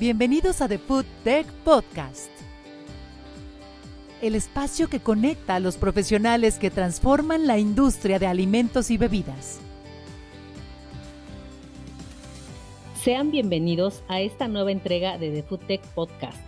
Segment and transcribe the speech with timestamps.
[0.00, 2.30] Bienvenidos a The Food Tech Podcast,
[4.22, 9.58] el espacio que conecta a los profesionales que transforman la industria de alimentos y bebidas.
[13.02, 16.38] Sean bienvenidos a esta nueva entrega de The Food Tech Podcast.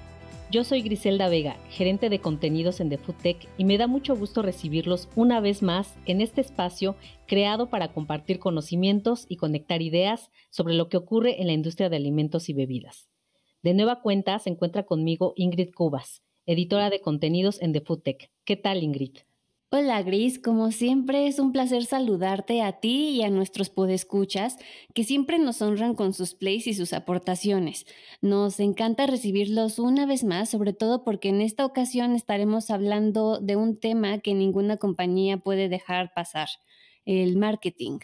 [0.53, 4.15] Yo soy Griselda Vega, gerente de contenidos en The Food Tech, y me da mucho
[4.15, 6.95] gusto recibirlos una vez más en este espacio
[7.27, 11.97] creado para compartir conocimientos y conectar ideas sobre lo que ocurre en la industria de
[11.97, 13.11] alimentos y bebidas.
[13.63, 18.31] De nueva cuenta se encuentra conmigo Ingrid Cubas, editora de contenidos en The Food Tech.
[18.47, 19.19] ¿Qué tal, Ingrid?
[19.71, 24.57] Hola Gris, como siempre es un placer saludarte a ti y a nuestros podescuchas
[24.95, 27.85] que siempre nos honran con sus plays y sus aportaciones.
[28.23, 33.57] Nos encanta recibirlos una vez más, sobre todo porque en esta ocasión estaremos hablando de
[33.57, 36.49] un tema que ninguna compañía puede dejar pasar,
[37.05, 37.99] el marketing.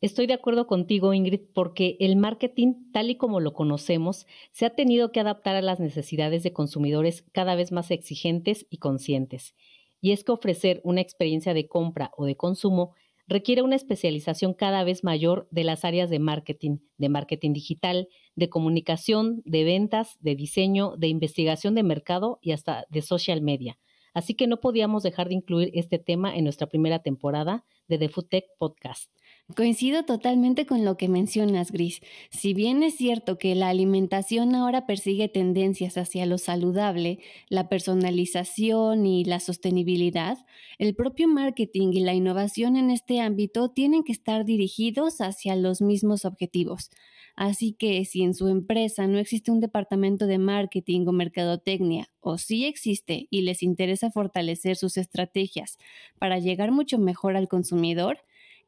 [0.00, 4.70] Estoy de acuerdo contigo, Ingrid, porque el marketing, tal y como lo conocemos, se ha
[4.70, 9.54] tenido que adaptar a las necesidades de consumidores cada vez más exigentes y conscientes
[10.00, 12.94] y es que ofrecer una experiencia de compra o de consumo
[13.26, 18.48] requiere una especialización cada vez mayor de las áreas de marketing, de marketing digital, de
[18.48, 23.78] comunicación, de ventas, de diseño, de investigación de mercado y hasta de social media.
[24.14, 28.08] Así que no podíamos dejar de incluir este tema en nuestra primera temporada de The
[28.08, 29.15] Food Tech Podcast.
[29.54, 32.00] Coincido totalmente con lo que mencionas, Gris.
[32.30, 39.06] Si bien es cierto que la alimentación ahora persigue tendencias hacia lo saludable, la personalización
[39.06, 40.36] y la sostenibilidad,
[40.78, 45.80] el propio marketing y la innovación en este ámbito tienen que estar dirigidos hacia los
[45.80, 46.90] mismos objetivos.
[47.36, 52.36] Así que si en su empresa no existe un departamento de marketing o mercadotecnia, o
[52.36, 55.78] sí existe y les interesa fortalecer sus estrategias
[56.18, 58.18] para llegar mucho mejor al consumidor,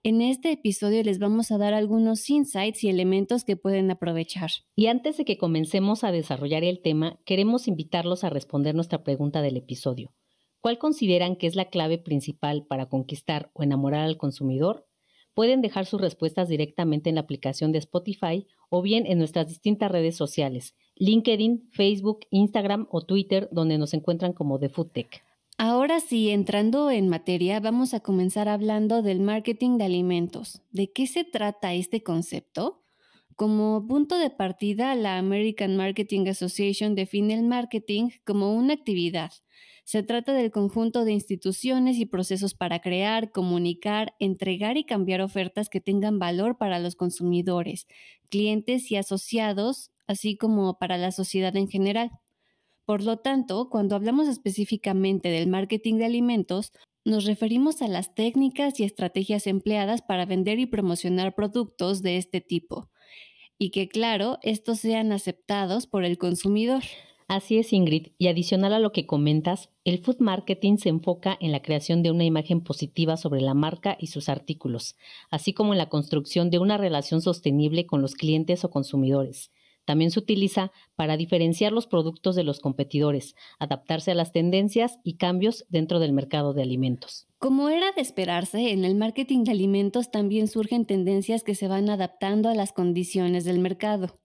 [0.05, 4.51] en este episodio les vamos a dar algunos insights y elementos que pueden aprovechar.
[4.77, 9.43] Y antes de que comencemos a desarrollar el tema, queremos invitarlos a responder nuestra pregunta
[9.43, 10.15] del episodio.
[10.61, 14.87] ¿Cuál consideran que es la clave principal para conquistar o enamorar al consumidor?
[15.35, 19.91] Pueden dejar sus respuestas directamente en la aplicación de Spotify o bien en nuestras distintas
[19.91, 25.28] redes sociales, LinkedIn, Facebook, Instagram o Twitter, donde nos encuentran como The Food Tech.
[25.61, 30.63] Ahora sí, entrando en materia, vamos a comenzar hablando del marketing de alimentos.
[30.71, 32.85] ¿De qué se trata este concepto?
[33.35, 39.33] Como punto de partida, la American Marketing Association define el marketing como una actividad.
[39.85, 45.69] Se trata del conjunto de instituciones y procesos para crear, comunicar, entregar y cambiar ofertas
[45.69, 47.89] que tengan valor para los consumidores,
[48.29, 52.13] clientes y asociados, así como para la sociedad en general.
[52.89, 56.73] Por lo tanto, cuando hablamos específicamente del marketing de alimentos,
[57.05, 62.41] nos referimos a las técnicas y estrategias empleadas para vender y promocionar productos de este
[62.41, 62.89] tipo,
[63.59, 66.83] y que claro, estos sean aceptados por el consumidor.
[67.27, 71.53] Así es, Ingrid, y adicional a lo que comentas, el food marketing se enfoca en
[71.53, 74.97] la creación de una imagen positiva sobre la marca y sus artículos,
[75.31, 79.51] así como en la construcción de una relación sostenible con los clientes o consumidores.
[79.89, 85.17] También se utiliza para diferenciar los productos de los competidores, adaptarse a las tendencias y
[85.17, 87.27] cambios dentro del mercado de alimentos.
[87.39, 91.89] Como era de esperarse, en el marketing de alimentos también surgen tendencias que se van
[91.89, 94.21] adaptando a las condiciones del mercado.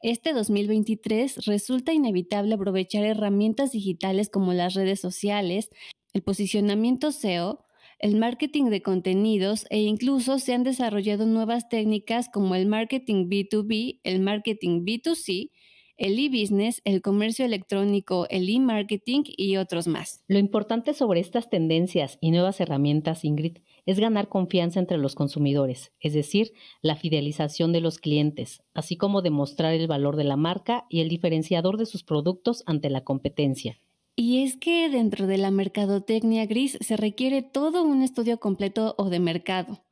[0.00, 5.68] Este 2023 resulta inevitable aprovechar herramientas digitales como las redes sociales,
[6.14, 7.63] el posicionamiento SEO,
[7.98, 14.00] el marketing de contenidos e incluso se han desarrollado nuevas técnicas como el marketing B2B,
[14.02, 15.50] el marketing B2C,
[15.96, 20.24] el e-business, el comercio electrónico, el e-marketing y otros más.
[20.26, 25.92] Lo importante sobre estas tendencias y nuevas herramientas, Ingrid, es ganar confianza entre los consumidores,
[26.00, 26.52] es decir,
[26.82, 31.08] la fidelización de los clientes, así como demostrar el valor de la marca y el
[31.08, 33.78] diferenciador de sus productos ante la competencia.
[34.16, 39.10] Y es que dentro de la mercadotecnia gris se requiere todo un estudio completo o
[39.10, 39.84] de mercado.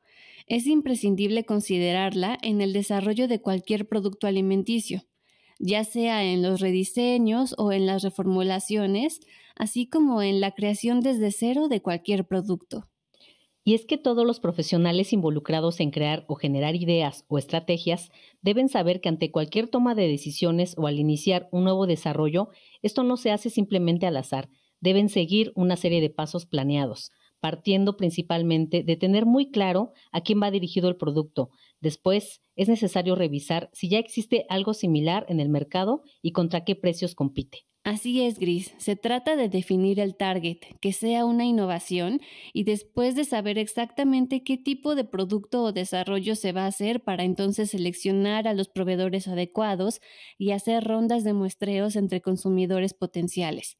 [0.47, 5.03] Es imprescindible considerarla en el desarrollo de cualquier producto alimenticio,
[5.59, 9.19] ya sea en los rediseños o en las reformulaciones,
[9.55, 12.89] así como en la creación desde cero de cualquier producto.
[13.65, 18.11] Y es que todos los profesionales involucrados en crear o generar ideas o estrategias
[18.41, 22.49] deben saber que ante cualquier toma de decisiones o al iniciar un nuevo desarrollo,
[22.81, 24.49] esto no se hace simplemente al azar,
[24.81, 30.41] deben seguir una serie de pasos planeados, partiendo principalmente de tener muy claro a quién
[30.43, 31.49] va dirigido el producto.
[31.79, 36.75] Después, es necesario revisar si ya existe algo similar en el mercado y contra qué
[36.75, 37.65] precios compite.
[37.85, 38.73] Así es, Gris.
[38.77, 42.21] Se trata de definir el target, que sea una innovación,
[42.53, 47.03] y después de saber exactamente qué tipo de producto o desarrollo se va a hacer
[47.03, 49.99] para entonces seleccionar a los proveedores adecuados
[50.37, 53.75] y hacer rondas de muestreos entre consumidores potenciales.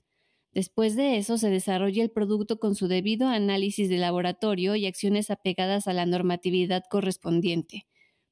[0.54, 5.30] Después de eso se desarrolla el producto con su debido análisis de laboratorio y acciones
[5.32, 7.88] apegadas a la normatividad correspondiente,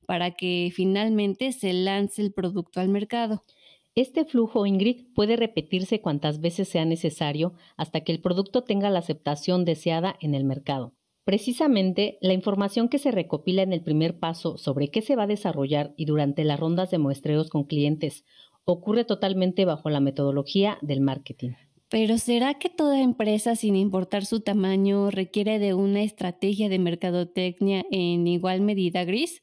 [0.05, 3.45] para que finalmente se lance el producto al mercado.
[3.93, 8.99] Este flujo, Ingrid, puede repetirse cuantas veces sea necesario hasta que el producto tenga la
[8.99, 10.93] aceptación deseada en el mercado.
[11.25, 15.27] Precisamente, la información que se recopila en el primer paso sobre qué se va a
[15.27, 18.23] desarrollar y durante las rondas de muestreos con clientes
[18.63, 21.51] ocurre totalmente bajo la metodología del marketing.
[21.89, 27.83] Pero ¿será que toda empresa, sin importar su tamaño, requiere de una estrategia de mercadotecnia
[27.91, 29.41] en igual medida gris?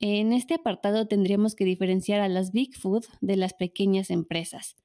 [0.00, 4.76] En este apartado tendríamos que diferenciar a las Big Food de las pequeñas empresas.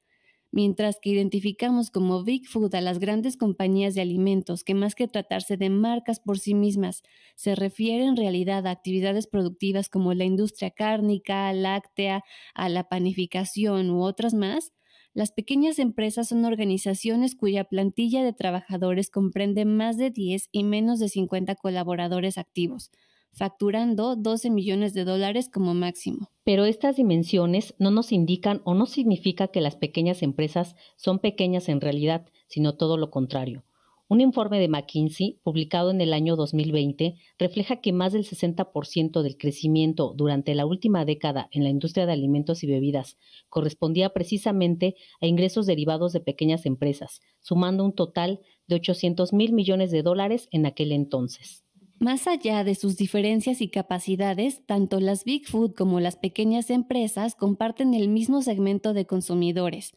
[0.51, 5.07] Mientras que identificamos como Big Food a las grandes compañías de alimentos que más que
[5.07, 7.03] tratarse de marcas por sí mismas,
[7.35, 12.23] se refiere en realidad a actividades productivas como la industria cárnica, láctea,
[12.55, 14.73] a la panificación u otras más,
[15.13, 20.99] las pequeñas empresas son organizaciones cuya plantilla de trabajadores comprende más de 10 y menos
[20.99, 22.91] de 50 colaboradores activos,
[23.31, 26.29] facturando 12 millones de dólares como máximo.
[26.43, 31.69] Pero estas dimensiones no nos indican o no significa que las pequeñas empresas son pequeñas
[31.69, 33.63] en realidad, sino todo lo contrario.
[34.11, 39.37] Un informe de McKinsey, publicado en el año 2020, refleja que más del 60% del
[39.37, 45.27] crecimiento durante la última década en la industria de alimentos y bebidas correspondía precisamente a
[45.27, 50.65] ingresos derivados de pequeñas empresas, sumando un total de 800 mil millones de dólares en
[50.65, 51.63] aquel entonces.
[51.99, 57.35] Más allá de sus diferencias y capacidades, tanto las Big Food como las pequeñas empresas
[57.35, 59.91] comparten el mismo segmento de consumidores,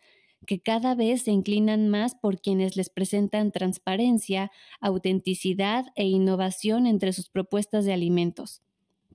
[0.45, 4.51] que cada vez se inclinan más por quienes les presentan transparencia,
[4.81, 8.63] autenticidad e innovación entre sus propuestas de alimentos.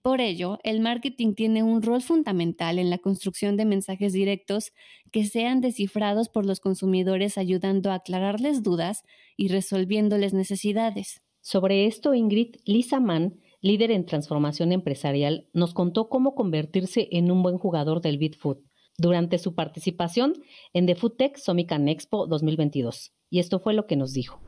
[0.01, 4.71] Por ello, el marketing tiene un rol fundamental en la construcción de mensajes directos
[5.11, 9.03] que sean descifrados por los consumidores ayudando a aclararles dudas
[9.35, 11.21] y resolviéndoles necesidades.
[11.49, 17.41] Sobre esto, Ingrid Lisa Mann, líder en transformación empresarial, nos contó cómo convertirse en un
[17.41, 18.57] buen jugador del Bitfood
[18.97, 20.33] durante su participación
[20.73, 23.13] en The Food Tech Summit Expo 2022.
[23.29, 24.41] Y esto fue lo que nos dijo.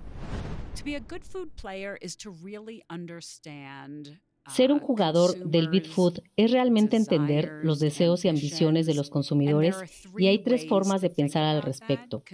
[4.50, 9.10] Ser un uh, jugador del Bitfood es realmente entender los deseos y ambiciones de los
[9.10, 9.78] consumidores
[10.18, 12.25] y hay tres formas de pensar al respecto.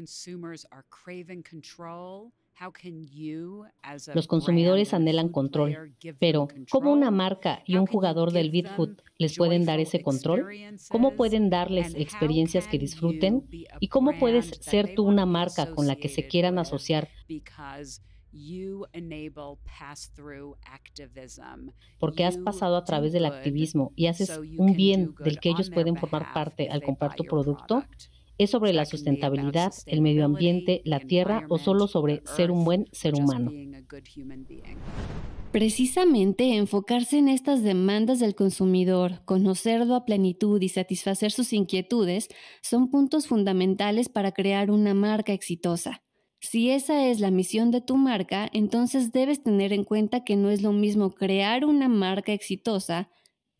[4.13, 9.65] Los consumidores anhelan control, pero ¿cómo una marca y un jugador del Bitfood les pueden
[9.65, 10.47] dar ese control?
[10.89, 13.47] ¿Cómo pueden darles experiencias que disfruten?
[13.79, 17.09] ¿Y cómo puedes ser tú una marca con la que se quieran asociar?
[21.99, 25.95] Porque has pasado a través del activismo y haces un bien del que ellos pueden
[25.95, 27.83] formar parte al comprar tu producto
[28.37, 32.87] ¿Es sobre la sustentabilidad, el medio ambiente, la tierra o solo sobre ser un buen
[32.91, 33.51] ser humano?
[35.53, 42.27] Precisamente enfocarse en estas demandas del consumidor, conocerlo a plenitud y satisfacer sus inquietudes
[42.61, 46.03] son puntos fundamentales para crear una marca exitosa.
[46.41, 50.49] Si esa es la misión de tu marca, entonces debes tener en cuenta que no
[50.49, 53.09] es lo mismo crear una marca exitosa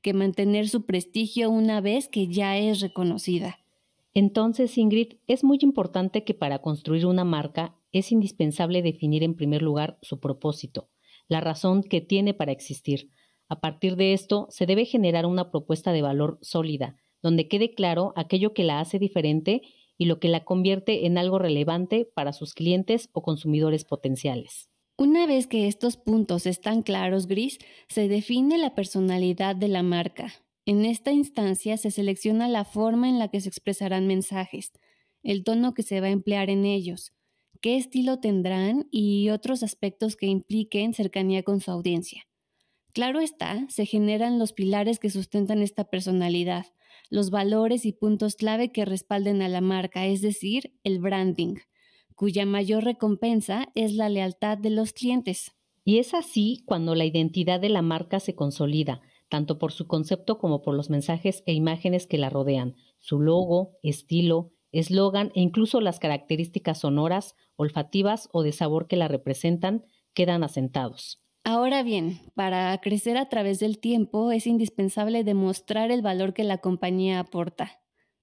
[0.01, 3.64] que mantener su prestigio una vez que ya es reconocida.
[4.17, 9.61] Entonces, Ingrid, es muy importante que para construir una marca es indispensable definir en primer
[9.61, 10.89] lugar su propósito,
[11.27, 13.11] la razón que tiene para existir.
[13.49, 18.13] A partir de esto, se debe generar una propuesta de valor sólida, donde quede claro
[18.15, 19.63] aquello que la hace diferente
[19.97, 24.69] y lo que la convierte en algo relevante para sus clientes o consumidores potenciales.
[24.97, 30.31] Una vez que estos puntos están claros, Gris, se define la personalidad de la marca,
[30.65, 34.71] en esta instancia se selecciona la forma en la que se expresarán mensajes,
[35.23, 37.13] el tono que se va a emplear en ellos,
[37.61, 42.27] qué estilo tendrán y otros aspectos que impliquen cercanía con su audiencia.
[42.93, 46.67] Claro está, se generan los pilares que sustentan esta personalidad,
[47.09, 51.55] los valores y puntos clave que respalden a la marca, es decir, el branding,
[52.15, 55.51] cuya mayor recompensa es la lealtad de los clientes.
[55.83, 60.37] Y es así cuando la identidad de la marca se consolida, tanto por su concepto
[60.37, 65.81] como por los mensajes e imágenes que la rodean, su logo, estilo, eslogan e incluso
[65.81, 71.21] las características sonoras, olfativas o de sabor que la representan quedan asentados.
[71.43, 76.57] Ahora bien, para crecer a través del tiempo es indispensable demostrar el valor que la
[76.57, 77.81] compañía aporta.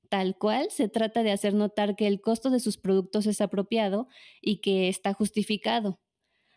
[0.09, 4.09] tal cual se trata de hacer notar que el costo de sus productos es apropiado
[4.43, 6.01] y que está justificado.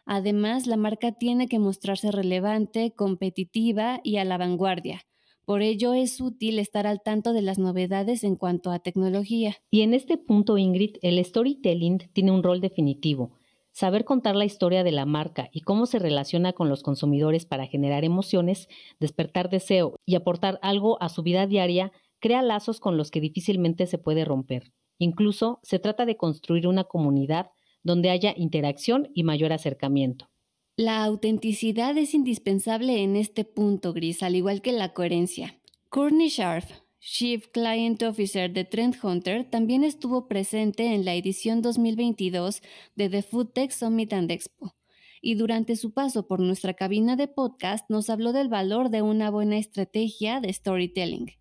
[0.05, 5.01] Además, la marca tiene que mostrarse relevante, competitiva y a la vanguardia.
[5.45, 9.57] Por ello es útil estar al tanto de las novedades en cuanto a tecnología.
[9.69, 13.31] Y en este punto, Ingrid, el storytelling tiene un rol definitivo.
[13.71, 17.67] Saber contar la historia de la marca y cómo se relaciona con los consumidores para
[17.67, 18.69] generar emociones,
[18.99, 23.85] despertar deseo y aportar algo a su vida diaria crea lazos con los que difícilmente
[23.85, 24.71] se puede romper.
[24.97, 27.51] Incluso se trata de construir una comunidad
[27.85, 30.27] donde haya interacción y mayor acercamiento.
[30.75, 35.61] La autenticidad es indispensable en este punto gris, al igual que la coherencia.
[35.89, 36.65] Courtney Sharp,
[36.99, 42.61] Chief Client Officer de Trend Hunter, también estuvo presente en la edición 2022
[42.95, 44.75] de The Food Tech Summit and Expo.
[45.21, 49.29] Y durante su paso por nuestra cabina de podcast nos habló del valor de una
[49.29, 51.31] buena estrategia de storytelling,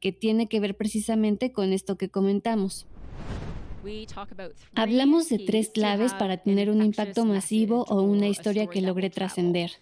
[0.00, 2.86] que tiene que ver precisamente con esto que comentamos.
[4.74, 9.72] Hablamos de tres claves para tener un impacto masivo o una historia que logre trascender.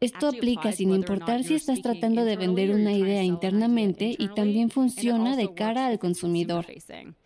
[0.00, 5.36] Esto aplica sin importar si estás tratando de vender una idea internamente y también funciona
[5.36, 6.66] de cara al consumidor.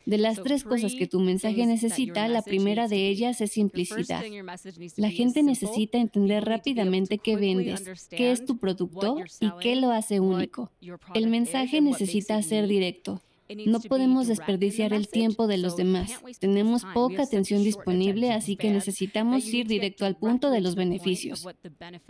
[0.04, 4.24] De las tres cosas que tu mensaje necesita, la primera de ellas es simplicidad.
[4.96, 10.18] La gente necesita entender rápidamente qué vendes, qué es tu producto y qué lo hace
[10.18, 10.72] único.
[11.14, 13.22] El mensaje necesita ser directo.
[13.66, 16.12] No podemos desperdiciar el tiempo de los demás.
[16.38, 21.46] Tenemos poca atención disponible, así que necesitamos ir directo al punto de los beneficios.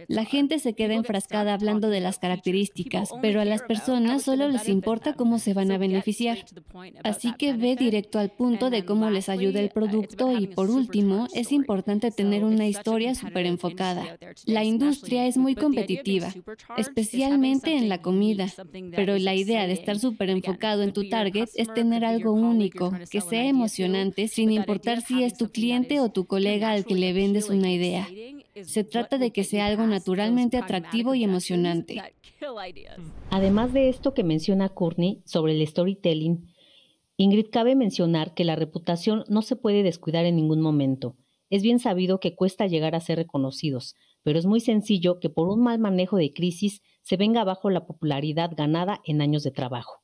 [0.09, 4.69] La gente se queda enfrascada hablando de las características, pero a las personas solo les
[4.69, 6.45] importa cómo se van a beneficiar.
[7.05, 11.29] Así que ve directo al punto de cómo les ayuda el producto y por último,
[11.35, 14.19] es importante tener una historia súper enfocada.
[14.47, 16.35] La industria es muy competitiva,
[16.77, 18.47] especialmente en la comida,
[18.95, 23.21] pero la idea de estar súper enfocado en tu target es tener algo único, que
[23.21, 27.51] sea emocionante, sin importar si es tu cliente o tu colega al que le vendes
[27.51, 28.09] una idea.
[28.63, 32.03] Se trata de que sea algo naturalmente atractivo y emocionante.
[33.31, 36.47] Además de esto que menciona Courtney sobre el storytelling,
[37.17, 41.17] Ingrid cabe mencionar que la reputación no se puede descuidar en ningún momento.
[41.51, 45.49] Es bien sabido que cuesta llegar a ser reconocidos, pero es muy sencillo que por
[45.49, 50.03] un mal manejo de crisis se venga abajo la popularidad ganada en años de trabajo.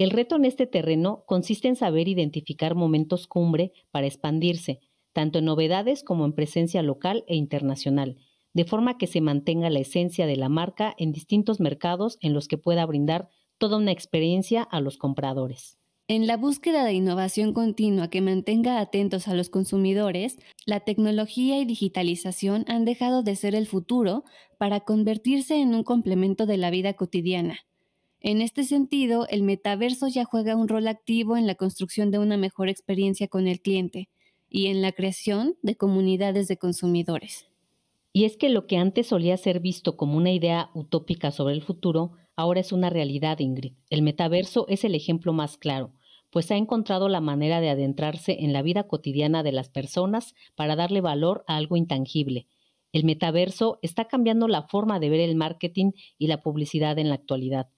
[0.00, 4.80] El reto en este terreno consiste en saber identificar momentos cumbre para expandirse,
[5.12, 8.16] tanto en novedades como en presencia local e internacional,
[8.54, 12.48] de forma que se mantenga la esencia de la marca en distintos mercados en los
[12.48, 13.28] que pueda brindar
[13.58, 15.76] toda una experiencia a los compradores.
[16.08, 21.66] En la búsqueda de innovación continua que mantenga atentos a los consumidores, la tecnología y
[21.66, 24.24] digitalización han dejado de ser el futuro
[24.56, 27.58] para convertirse en un complemento de la vida cotidiana.
[28.22, 32.36] En este sentido, el metaverso ya juega un rol activo en la construcción de una
[32.36, 34.10] mejor experiencia con el cliente
[34.50, 37.48] y en la creación de comunidades de consumidores.
[38.12, 41.62] Y es que lo que antes solía ser visto como una idea utópica sobre el
[41.62, 43.72] futuro, ahora es una realidad, Ingrid.
[43.88, 45.94] El metaverso es el ejemplo más claro,
[46.28, 50.76] pues ha encontrado la manera de adentrarse en la vida cotidiana de las personas para
[50.76, 52.48] darle valor a algo intangible.
[52.92, 57.14] El metaverso está cambiando la forma de ver el marketing y la publicidad en la
[57.14, 57.68] actualidad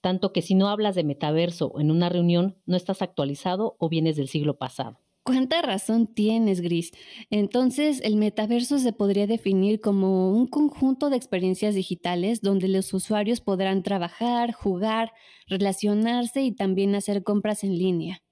[0.00, 4.16] tanto que si no hablas de metaverso en una reunión, no estás actualizado o vienes
[4.16, 5.00] del siglo pasado.
[5.24, 6.92] ¿Cuánta razón tienes, Gris?
[7.28, 13.42] Entonces, el metaverso se podría definir como un conjunto de experiencias digitales donde los usuarios
[13.42, 15.12] podrán trabajar, jugar,
[15.46, 18.22] relacionarse y también hacer compras en línea.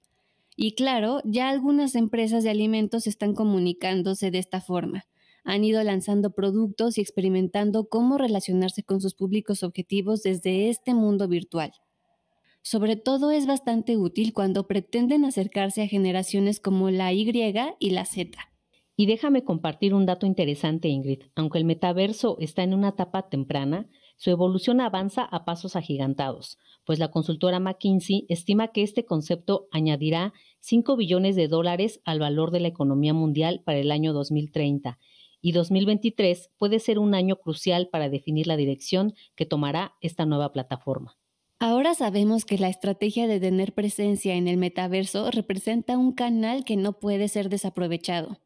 [0.55, 5.05] Y claro, ya algunas empresas de alimentos están comunicándose de esta forma
[5.47, 11.29] han ido lanzando productos y experimentando cómo relacionarse con sus públicos objetivos desde este mundo
[11.29, 11.71] virtual.
[12.61, 17.31] Sobre todo es bastante útil cuando pretenden acercarse a generaciones como la Y
[17.79, 18.37] y la Z.
[18.97, 21.21] Y déjame compartir un dato interesante, Ingrid.
[21.33, 23.87] Aunque el metaverso está en una etapa temprana,
[24.17, 30.33] su evolución avanza a pasos agigantados, pues la consultora McKinsey estima que este concepto añadirá
[30.59, 34.99] 5 billones de dólares al valor de la economía mundial para el año 2030
[35.41, 40.51] y 2023 puede ser un año crucial para definir la dirección que tomará esta nueva
[40.51, 41.17] plataforma.
[41.59, 46.77] Ahora sabemos que la estrategia de tener presencia en el metaverso representa un canal que
[46.77, 48.39] no puede ser desaprovechado.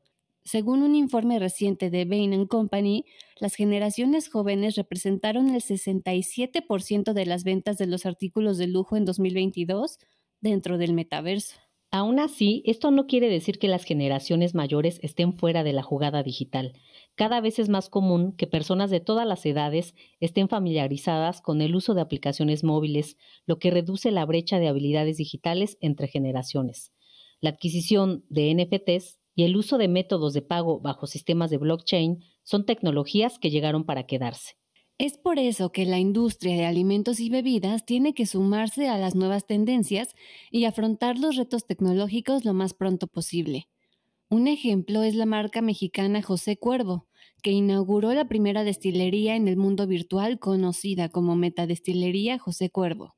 [0.43, 3.05] Según un informe reciente de Bain Company,
[3.39, 9.05] las generaciones jóvenes representaron el 67% de las ventas de los artículos de lujo en
[9.05, 9.99] 2022
[10.39, 11.57] dentro del metaverso.
[11.93, 16.23] Aún así, esto no quiere decir que las generaciones mayores estén fuera de la jugada
[16.23, 16.71] digital.
[17.15, 21.75] Cada vez es más común que personas de todas las edades estén familiarizadas con el
[21.75, 26.93] uso de aplicaciones móviles, lo que reduce la brecha de habilidades digitales entre generaciones.
[27.41, 32.23] La adquisición de NFTs y el uso de métodos de pago bajo sistemas de blockchain
[32.43, 34.60] son tecnologías que llegaron para quedarse.
[35.01, 39.15] Es por eso que la industria de alimentos y bebidas tiene que sumarse a las
[39.15, 40.13] nuevas tendencias
[40.51, 43.67] y afrontar los retos tecnológicos lo más pronto posible.
[44.29, 47.07] Un ejemplo es la marca mexicana José Cuervo,
[47.41, 53.15] que inauguró la primera destilería en el mundo virtual conocida como Metadestilería José Cuervo.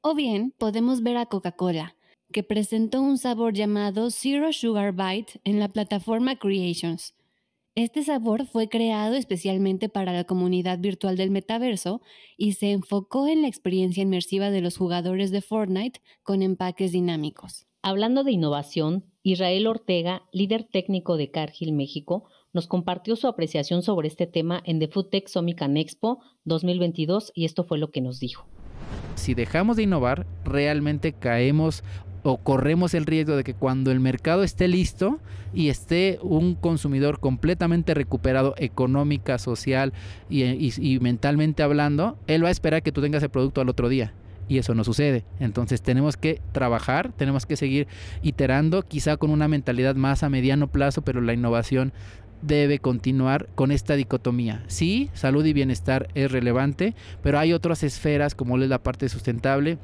[0.00, 1.96] O bien podemos ver a Coca-Cola,
[2.30, 7.16] que presentó un sabor llamado Zero Sugar Bite en la plataforma Creations,
[7.84, 12.02] este sabor fue creado especialmente para la comunidad virtual del metaverso
[12.36, 17.66] y se enfocó en la experiencia inmersiva de los jugadores de Fortnite con empaques dinámicos.
[17.80, 24.08] Hablando de innovación, Israel Ortega, líder técnico de Cargill México, nos compartió su apreciación sobre
[24.08, 28.18] este tema en The Food Tech Summit Expo 2022 y esto fue lo que nos
[28.18, 28.48] dijo.
[29.14, 31.84] Si dejamos de innovar, realmente caemos
[32.22, 35.20] o corremos el riesgo de que cuando el mercado esté listo
[35.54, 39.92] y esté un consumidor completamente recuperado económica, social
[40.28, 44.12] y, mentalmente hablando, él va a esperar que tú tengas el producto al otro día
[44.48, 45.24] y eso no sucede.
[45.40, 47.86] Entonces tenemos que trabajar, tenemos que seguir
[48.22, 51.92] iterando, quizá con una mentalidad más a mediano plazo, pero la innovación
[52.40, 54.64] debe continuar con esta dicotomía.
[54.68, 59.78] Sí, salud y bienestar es relevante, pero hay otras esferas como es la parte sustentable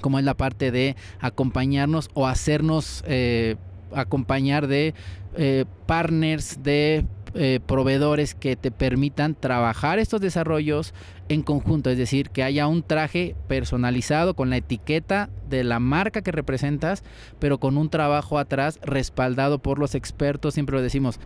[0.00, 3.56] como es la parte de acompañarnos o hacernos eh,
[3.92, 4.94] acompañar de
[5.36, 10.94] eh, partners, de eh, proveedores que te permitan trabajar estos desarrollos
[11.28, 16.22] en conjunto, es decir, que haya un traje personalizado con la etiqueta de la marca
[16.22, 17.04] que representas,
[17.38, 21.20] pero con un trabajo atrás respaldado por los expertos, siempre lo decimos.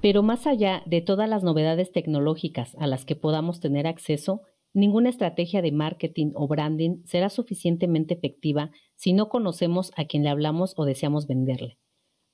[0.00, 4.42] Pero más allá de todas las novedades tecnológicas a las que podamos tener acceso,
[4.72, 10.28] Ninguna estrategia de marketing o branding será suficientemente efectiva si no conocemos a quien le
[10.28, 11.78] hablamos o deseamos venderle.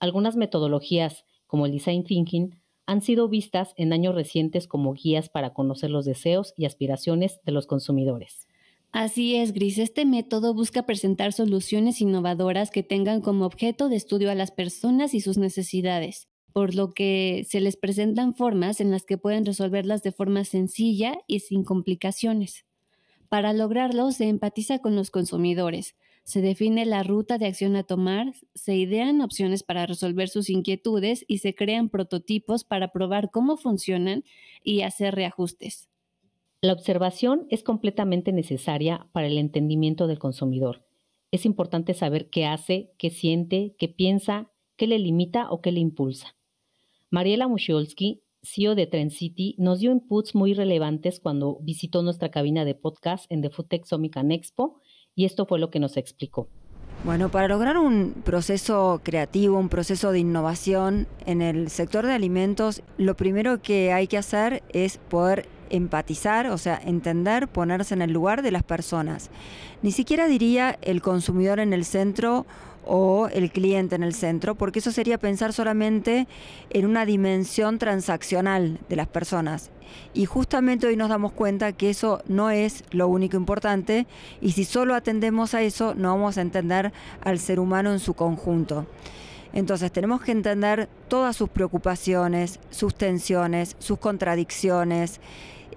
[0.00, 5.54] Algunas metodologías, como el design thinking, han sido vistas en años recientes como guías para
[5.54, 8.46] conocer los deseos y aspiraciones de los consumidores.
[8.92, 9.78] Así es, Gris.
[9.78, 15.14] Este método busca presentar soluciones innovadoras que tengan como objeto de estudio a las personas
[15.14, 20.02] y sus necesidades por lo que se les presentan formas en las que pueden resolverlas
[20.02, 22.64] de forma sencilla y sin complicaciones.
[23.28, 28.32] Para lograrlo, se empatiza con los consumidores, se define la ruta de acción a tomar,
[28.54, 34.24] se idean opciones para resolver sus inquietudes y se crean prototipos para probar cómo funcionan
[34.64, 35.90] y hacer reajustes.
[36.62, 40.86] La observación es completamente necesaria para el entendimiento del consumidor.
[41.32, 45.80] Es importante saber qué hace, qué siente, qué piensa, qué le limita o qué le
[45.80, 46.36] impulsa.
[47.10, 52.64] Mariela Mushiolski, CEO de Trend City, nos dio inputs muy relevantes cuando visitó nuestra cabina
[52.64, 53.84] de podcast en The Food Tech
[54.30, 54.80] Expo
[55.14, 56.48] y esto fue lo que nos explicó.
[57.04, 62.82] Bueno, para lograr un proceso creativo, un proceso de innovación en el sector de alimentos,
[62.98, 68.12] lo primero que hay que hacer es poder empatizar, o sea, entender, ponerse en el
[68.12, 69.30] lugar de las personas.
[69.82, 72.46] Ni siquiera diría el consumidor en el centro
[72.86, 76.26] o el cliente en el centro, porque eso sería pensar solamente
[76.70, 79.70] en una dimensión transaccional de las personas.
[80.14, 84.06] Y justamente hoy nos damos cuenta que eso no es lo único importante
[84.40, 88.14] y si solo atendemos a eso no vamos a entender al ser humano en su
[88.14, 88.86] conjunto.
[89.52, 95.20] Entonces tenemos que entender todas sus preocupaciones, sus tensiones, sus contradicciones,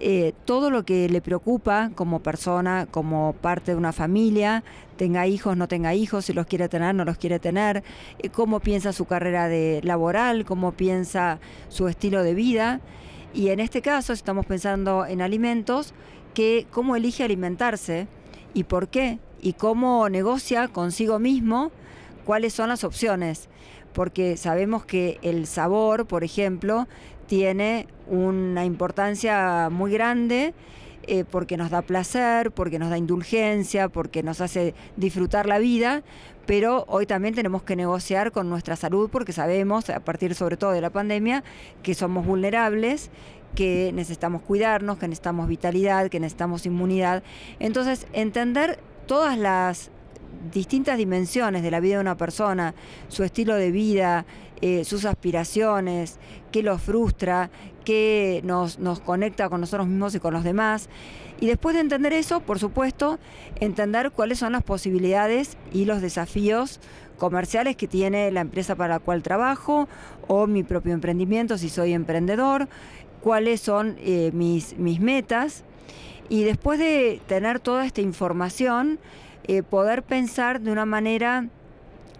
[0.02, 4.64] eh, todo lo que le preocupa como persona, como parte de una familia,
[4.96, 7.84] tenga hijos, no tenga hijos, si los quiere tener, no los quiere tener,
[8.18, 12.80] eh, cómo piensa su carrera de laboral, cómo piensa su estilo de vida.
[13.34, 15.92] Y en este caso estamos pensando en alimentos,
[16.32, 18.08] que cómo elige alimentarse
[18.54, 21.72] y por qué, y cómo negocia consigo mismo
[22.24, 23.48] cuáles son las opciones.
[23.92, 26.86] Porque sabemos que el sabor, por ejemplo,
[27.30, 30.52] tiene una importancia muy grande
[31.06, 36.02] eh, porque nos da placer, porque nos da indulgencia, porque nos hace disfrutar la vida,
[36.44, 40.72] pero hoy también tenemos que negociar con nuestra salud porque sabemos, a partir sobre todo
[40.72, 41.44] de la pandemia,
[41.84, 43.12] que somos vulnerables
[43.54, 47.22] que necesitamos cuidarnos, que necesitamos vitalidad, que necesitamos inmunidad.
[47.60, 49.92] Entonces, entender todas las
[50.52, 52.74] distintas dimensiones de la vida de una persona,
[53.08, 54.24] su estilo de vida,
[54.62, 56.18] eh, sus aspiraciones,
[56.52, 57.50] qué lo frustra,
[57.84, 60.88] qué nos, nos conecta con nosotros mismos y con los demás.
[61.40, 63.18] Y después de entender eso, por supuesto,
[63.60, 66.80] entender cuáles son las posibilidades y los desafíos
[67.16, 69.88] comerciales que tiene la empresa para la cual trabajo
[70.26, 72.68] o mi propio emprendimiento si soy emprendedor,
[73.20, 75.64] cuáles son eh, mis, mis metas.
[76.28, 78.98] Y después de tener toda esta información,
[79.44, 81.48] eh, poder pensar de una manera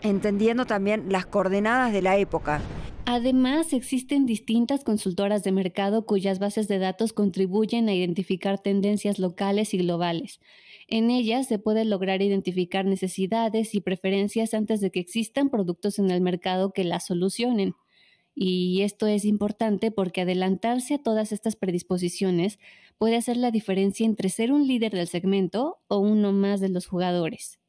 [0.02, 2.60] entendiendo también las coordenadas de la época.
[3.06, 9.74] Además, existen distintas consultoras de mercado cuyas bases de datos contribuyen a identificar tendencias locales
[9.74, 10.40] y globales.
[10.86, 16.10] En ellas se puede lograr identificar necesidades y preferencias antes de que existan productos en
[16.10, 17.74] el mercado que las solucionen.
[18.34, 22.58] Y esto es importante porque adelantarse a todas estas predisposiciones
[22.98, 26.86] puede hacer la diferencia entre ser un líder del segmento o uno más de los
[26.86, 27.59] jugadores.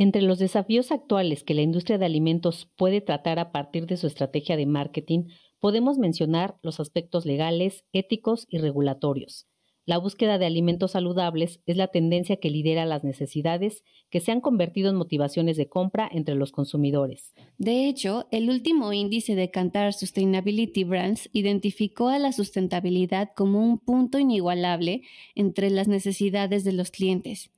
[0.00, 4.06] Entre los desafíos actuales que la industria de alimentos puede tratar a partir de su
[4.06, 5.24] estrategia de marketing,
[5.58, 9.46] podemos mencionar los aspectos legales, éticos y regulatorios.
[9.84, 14.40] La búsqueda de alimentos saludables es la tendencia que lidera las necesidades que se han
[14.40, 17.34] convertido en motivaciones de compra entre los consumidores.
[17.58, 23.78] De hecho, el último índice de Cantar Sustainability Brands identificó a la sustentabilidad como un
[23.78, 25.02] punto inigualable
[25.34, 27.50] entre las necesidades de los clientes.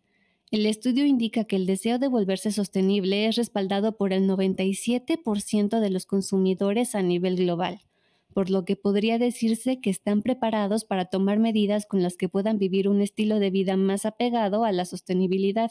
[0.53, 5.89] El estudio indica que el deseo de volverse sostenible es respaldado por el 97% de
[5.89, 7.81] los consumidores a nivel global,
[8.35, 12.59] por lo que podría decirse que están preparados para tomar medidas con las que puedan
[12.59, 15.71] vivir un estilo de vida más apegado a la sostenibilidad.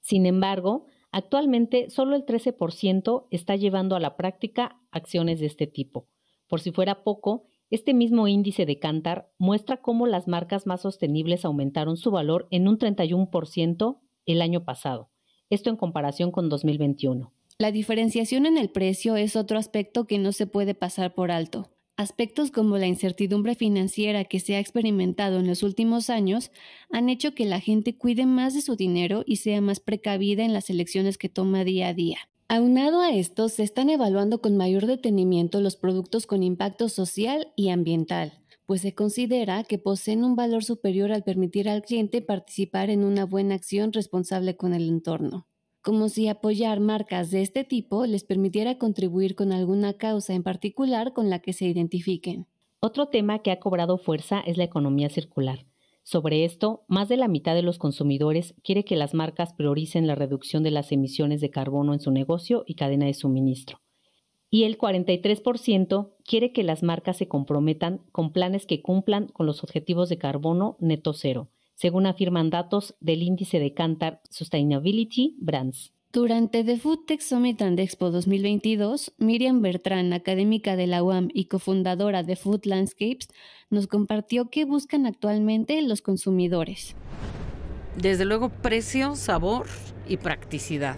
[0.00, 6.06] Sin embargo, actualmente solo el 13% está llevando a la práctica acciones de este tipo.
[6.46, 11.44] Por si fuera poco, este mismo índice de Cantar muestra cómo las marcas más sostenibles
[11.44, 15.10] aumentaron su valor en un 31% el año pasado,
[15.50, 17.32] esto en comparación con 2021.
[17.58, 21.70] La diferenciación en el precio es otro aspecto que no se puede pasar por alto.
[21.96, 26.50] Aspectos como la incertidumbre financiera que se ha experimentado en los últimos años
[26.90, 30.52] han hecho que la gente cuide más de su dinero y sea más precavida en
[30.52, 32.18] las elecciones que toma día a día.
[32.48, 37.70] Aunado a esto, se están evaluando con mayor detenimiento los productos con impacto social y
[37.70, 43.04] ambiental, pues se considera que poseen un valor superior al permitir al cliente participar en
[43.04, 45.46] una buena acción responsable con el entorno,
[45.82, 51.12] como si apoyar marcas de este tipo les permitiera contribuir con alguna causa en particular
[51.12, 52.46] con la que se identifiquen.
[52.80, 55.66] Otro tema que ha cobrado fuerza es la economía circular.
[56.02, 60.14] Sobre esto, más de la mitad de los consumidores quiere que las marcas prioricen la
[60.14, 63.83] reducción de las emisiones de carbono en su negocio y cadena de suministro
[64.54, 69.64] y el 43% quiere que las marcas se comprometan con planes que cumplan con los
[69.64, 75.92] objetivos de carbono neto cero, según afirman datos del índice de Cantar Sustainability Brands.
[76.12, 81.46] Durante The Food Tech Summit and Expo 2022, Miriam Bertrán, académica de la UAM y
[81.46, 83.26] cofundadora de Food Landscapes,
[83.70, 86.94] nos compartió qué buscan actualmente los consumidores.
[88.00, 89.66] Desde luego precio, sabor
[90.08, 90.96] y practicidad.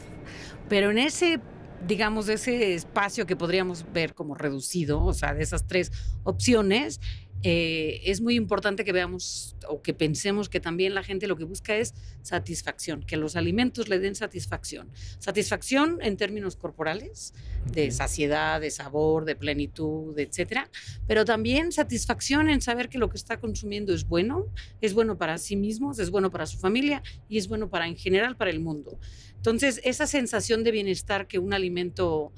[0.68, 1.40] Pero en ese
[1.86, 5.92] digamos, ese espacio que podríamos ver como reducido, o sea, de esas tres
[6.24, 7.00] opciones,
[7.42, 11.44] eh, es muy importante que veamos o que pensemos que también la gente lo que
[11.44, 14.90] busca es satisfacción, que los alimentos le den satisfacción.
[15.18, 17.34] Satisfacción en términos corporales,
[17.70, 20.70] de saciedad, de sabor, de plenitud, etcétera,
[21.06, 24.46] pero también satisfacción en saber que lo que está consumiendo es bueno,
[24.80, 27.96] es bueno para sí mismos, es bueno para su familia y es bueno para en
[27.96, 28.98] general para el mundo.
[29.36, 32.32] Entonces, esa sensación de bienestar que un alimento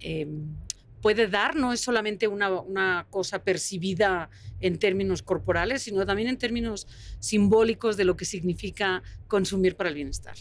[0.00, 0.56] em,
[1.00, 6.86] puede dar no es solamente una, cosa percibida en términos corporales, sino también en términos
[7.18, 10.34] simbólicos de lo que significa consumir para el bienestar.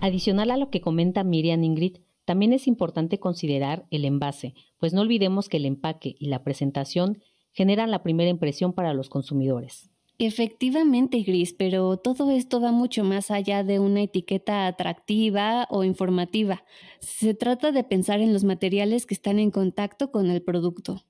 [0.00, 5.00] Adicional a lo que comenta Miriam Ingrid, también es importante considerar el envase, pues no
[5.00, 7.18] olvidemos que el empaque y la presentación
[7.52, 9.89] generan la primera impresión para los consumidores.
[10.22, 16.62] Efectivamente, Gris, pero todo esto va mucho más allá de una etiqueta atractiva o informativa.
[17.00, 21.06] Se trata de pensar en los materiales que están en contacto con el producto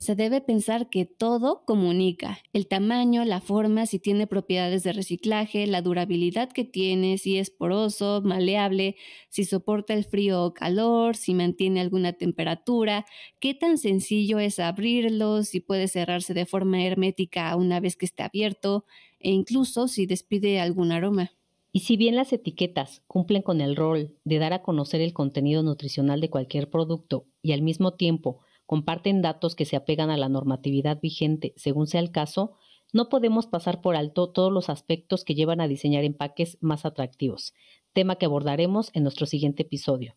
[0.00, 2.38] se debe pensar que todo comunica.
[2.54, 7.50] El tamaño, la forma, si tiene propiedades de reciclaje, la durabilidad que tiene, si es
[7.50, 8.96] poroso, maleable,
[9.28, 13.04] si soporta el frío o calor, si mantiene alguna temperatura,
[13.40, 18.22] qué tan sencillo es abrirlo, si puede cerrarse de forma hermética una vez que esté
[18.22, 18.86] abierto,
[19.18, 21.32] e incluso si despide algún aroma.
[21.72, 25.62] Y si bien las etiquetas cumplen con el rol de dar a conocer el contenido
[25.62, 30.28] nutricional de cualquier producto y al mismo tiempo comparten datos que se apegan a la
[30.28, 32.52] normatividad vigente según sea el caso,
[32.92, 37.52] no podemos pasar por alto todos los aspectos que llevan a diseñar empaques más atractivos,
[37.92, 40.14] tema que abordaremos en nuestro siguiente episodio.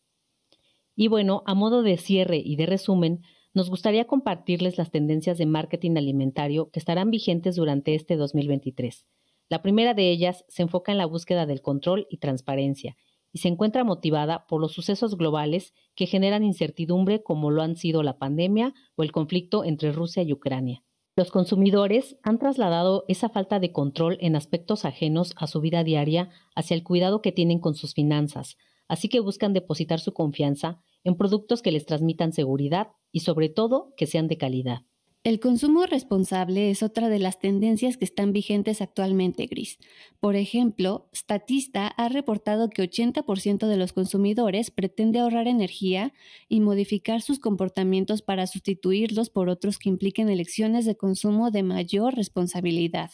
[0.96, 3.22] Y bueno, a modo de cierre y de resumen,
[3.56, 9.08] nos gustaría compartirles las tendencias de marketing alimentario que estarán vigentes durante este 2023.
[9.50, 12.98] La primera de ellas se enfoca en la búsqueda del control y transparencia
[13.34, 18.04] y se encuentra motivada por los sucesos globales que generan incertidumbre como lo han sido
[18.04, 20.84] la pandemia o el conflicto entre Rusia y Ucrania.
[21.16, 26.30] Los consumidores han trasladado esa falta de control en aspectos ajenos a su vida diaria
[26.56, 31.16] hacia el cuidado que tienen con sus finanzas, así que buscan depositar su confianza en
[31.16, 34.84] productos que les transmitan seguridad y sobre todo que sean de calidad.
[35.24, 39.80] El consumo responsable es otra de las tendencias que están vigentes actualmente, Gris.
[40.20, 46.14] Por ejemplo, Statista ha reportado que 80% de los consumidores pretende ahorrar energía
[46.50, 52.16] y modificar sus comportamientos para sustituirlos por otros que impliquen elecciones de consumo de mayor
[52.16, 53.12] responsabilidad.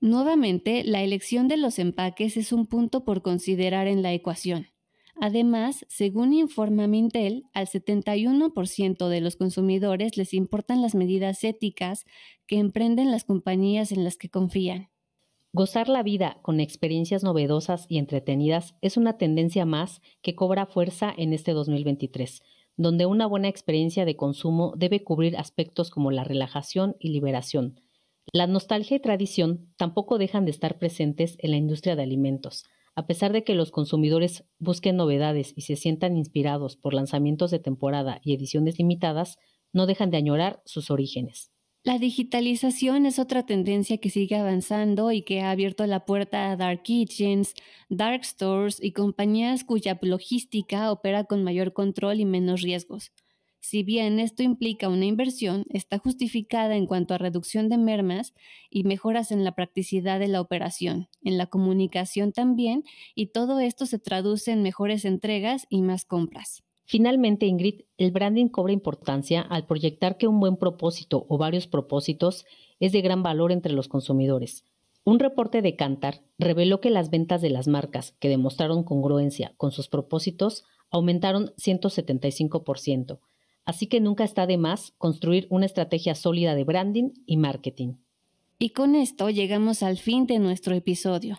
[0.00, 4.66] Nuevamente, la elección de los empaques es un punto por considerar en la ecuación.
[5.22, 12.06] Además, según informa Mintel, al 71% de los consumidores les importan las medidas éticas
[12.46, 14.88] que emprenden las compañías en las que confían.
[15.52, 21.12] Gozar la vida con experiencias novedosas y entretenidas es una tendencia más que cobra fuerza
[21.14, 22.42] en este 2023,
[22.78, 27.78] donde una buena experiencia de consumo debe cubrir aspectos como la relajación y liberación.
[28.32, 33.06] La nostalgia y tradición tampoco dejan de estar presentes en la industria de alimentos, a
[33.06, 38.20] pesar de que los consumidores busquen novedades y se sientan inspirados por lanzamientos de temporada
[38.24, 39.38] y ediciones limitadas,
[39.72, 41.50] no dejan de añorar sus orígenes.
[41.82, 46.56] La digitalización es otra tendencia que sigue avanzando y que ha abierto la puerta a
[46.56, 47.54] dark kitchens,
[47.88, 53.12] dark stores y compañías cuya logística opera con mayor control y menos riesgos.
[53.60, 58.34] Si bien esto implica una inversión, está justificada en cuanto a reducción de mermas
[58.70, 63.84] y mejoras en la practicidad de la operación, en la comunicación también, y todo esto
[63.84, 66.64] se traduce en mejores entregas y más compras.
[66.86, 72.46] Finalmente, Ingrid, el branding cobra importancia al proyectar que un buen propósito o varios propósitos
[72.80, 74.64] es de gran valor entre los consumidores.
[75.04, 79.70] Un reporte de Cantar reveló que las ventas de las marcas que demostraron congruencia con
[79.70, 83.20] sus propósitos aumentaron 175%,
[83.70, 87.94] Así que nunca está de más construir una estrategia sólida de branding y marketing.
[88.58, 91.38] Y con esto llegamos al fin de nuestro episodio.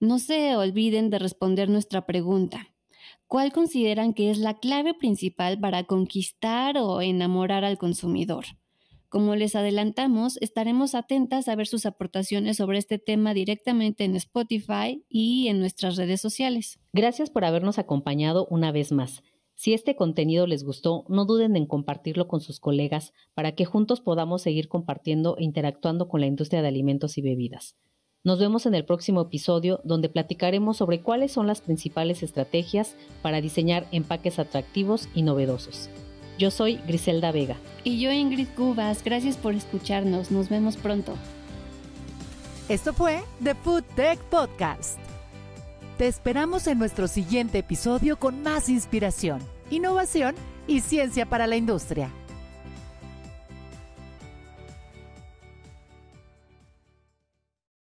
[0.00, 2.68] No se olviden de responder nuestra pregunta.
[3.26, 8.46] ¿Cuál consideran que es la clave principal para conquistar o enamorar al consumidor?
[9.10, 15.04] Como les adelantamos, estaremos atentas a ver sus aportaciones sobre este tema directamente en Spotify
[15.10, 16.78] y en nuestras redes sociales.
[16.94, 19.22] Gracias por habernos acompañado una vez más.
[19.56, 24.02] Si este contenido les gustó, no duden en compartirlo con sus colegas para que juntos
[24.02, 27.74] podamos seguir compartiendo e interactuando con la industria de alimentos y bebidas.
[28.22, 33.40] Nos vemos en el próximo episodio donde platicaremos sobre cuáles son las principales estrategias para
[33.40, 35.88] diseñar empaques atractivos y novedosos.
[36.38, 37.56] Yo soy Griselda Vega.
[37.82, 39.02] Y yo Ingrid Cubas.
[39.02, 40.30] Gracias por escucharnos.
[40.30, 41.14] Nos vemos pronto.
[42.68, 45.05] Esto fue The Food Tech Podcast.
[45.96, 50.34] Te esperamos en nuestro siguiente episodio con más inspiración, innovación
[50.66, 52.10] y ciencia para la industria.